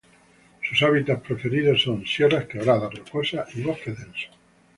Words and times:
Sus 0.67 0.81
hábitats 0.81 1.21
preferidos 1.21 1.83
son 1.83 2.03
sierras, 2.07 2.45
quebradas 2.45 2.91
rocosas, 2.91 3.55
y 3.55 3.61
bosques 3.61 3.99
densos. 3.99 4.31